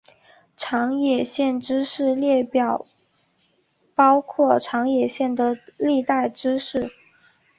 [0.57, 2.83] 长野县知事列表
[3.93, 6.89] 包括长野县的历代知事。